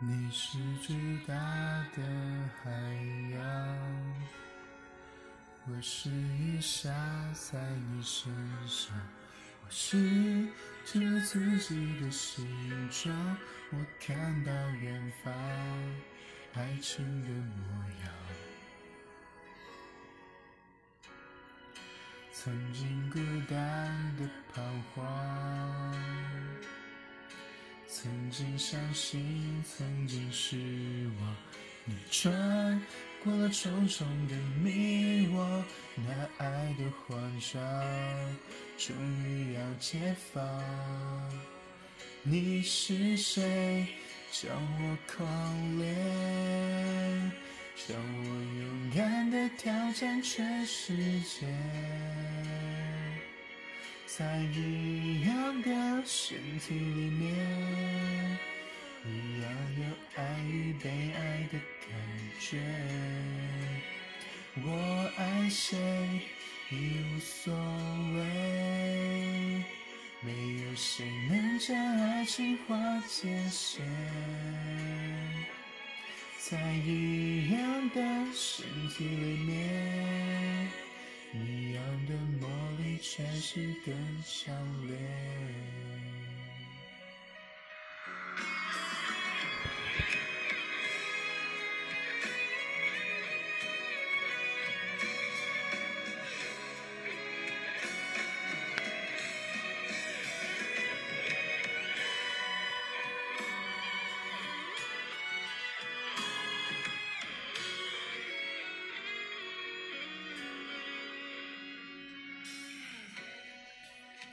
[0.00, 1.34] 你是巨大
[1.96, 2.02] 的
[2.62, 2.70] 海
[3.32, 3.78] 洋，
[5.66, 6.88] 我是雨下
[7.34, 7.58] 在
[7.90, 8.32] 你身
[8.64, 8.94] 上，
[9.64, 10.46] 我是
[10.84, 12.46] 着自己的形
[12.90, 13.12] 状，
[13.72, 15.34] 我看到远方
[16.54, 18.14] 爱情的模样，
[22.32, 23.18] 曾经孤
[23.52, 24.62] 单的彷
[24.94, 25.87] 徨。
[28.28, 30.58] 曾经相信，曾经失
[31.18, 31.36] 望，
[31.86, 32.78] 你穿
[33.24, 35.62] 过了重重的迷惘，
[35.96, 37.56] 那爱的慌张
[38.76, 40.44] 终于要解放。
[42.22, 43.86] 你是谁？
[44.30, 47.32] 叫我狂恋，
[47.76, 48.28] 叫我
[48.60, 51.46] 勇敢的挑战全世界。
[54.06, 55.24] 在一
[55.62, 58.38] 的身体里面，
[59.04, 59.82] 一样有
[60.16, 61.90] 爱与被爱的感
[62.38, 62.58] 觉。
[64.56, 65.78] 我爱谁
[66.70, 66.72] 已
[67.14, 67.54] 无所
[68.14, 69.64] 谓，
[70.20, 70.26] 没
[70.62, 72.76] 有谁能将爱情划
[73.08, 73.82] 界限。
[76.38, 78.00] 在一样的
[78.32, 80.68] 身体里面。
[81.34, 82.14] 一样的
[82.98, 84.54] 却是更强
[84.86, 84.96] 烈。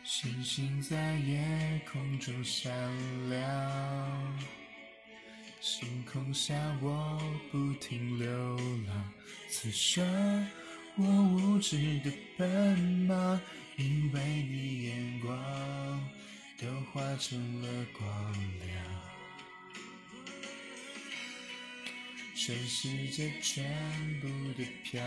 [0.07, 2.71] 星星在夜空中闪
[3.27, 4.39] 亮，
[5.59, 7.19] 星空下我
[7.51, 9.11] 不停流浪。
[9.49, 10.47] 此生
[10.95, 13.41] 我无知的奔忙，
[13.77, 16.09] 因为你眼光
[16.59, 18.85] 都化成了光亮。
[22.35, 23.65] 全世界全
[24.21, 25.01] 部的漂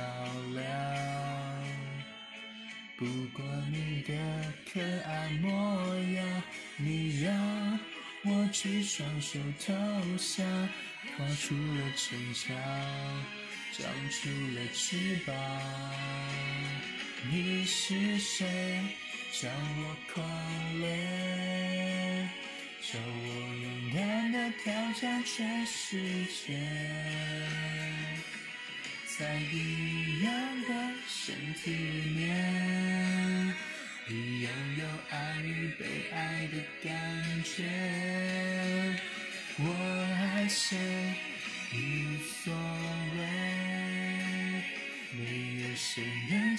[0.54, 2.17] 亮。
[2.98, 4.12] 不过你的
[4.72, 5.48] 可爱模
[6.16, 6.42] 样，
[6.78, 7.78] 你让
[8.24, 9.72] 我举双手投
[10.16, 10.68] 降，
[11.16, 12.56] 跨出了城墙，
[13.72, 15.32] 长出了翅膀。
[17.30, 18.44] 你是谁？
[19.30, 22.28] 叫我狂烈，
[22.82, 23.28] 叫我
[23.62, 26.58] 勇敢的挑战全世界。
[29.18, 30.32] 在一样
[30.62, 30.68] 的
[31.08, 32.37] 身体里面，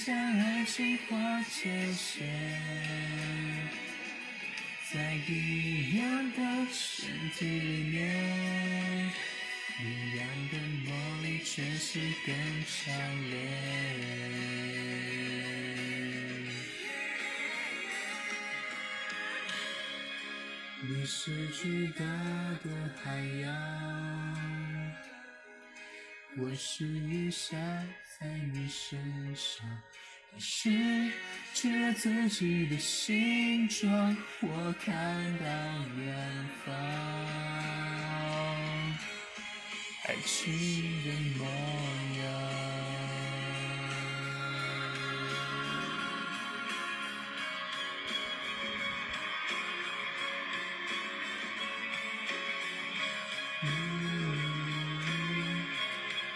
[0.09, 2.27] 能将爱情划界限。
[4.91, 6.37] 在一样的
[6.71, 9.11] 身体里面。
[9.81, 10.91] 一样的魔
[11.23, 12.91] 力，却是更强
[13.29, 13.37] 烈。
[20.81, 22.03] 你是巨大
[22.63, 22.69] 的
[23.01, 23.49] 海洋，
[26.37, 27.57] 我是雨下
[28.19, 28.99] 在你身
[29.35, 29.67] 上。
[30.31, 31.11] 你失
[31.55, 34.93] 去了自己的形状，我看
[35.39, 35.45] 到
[35.97, 36.71] 远方。
[40.05, 40.53] 爱情
[41.03, 42.08] 的模样。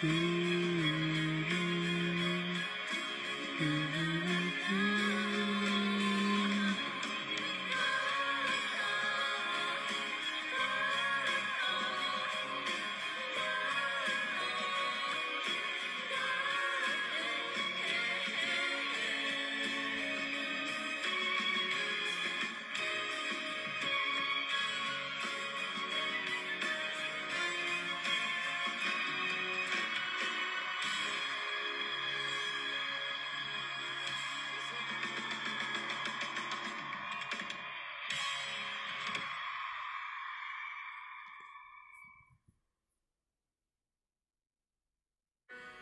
[0.03, 0.32] Mm-hmm.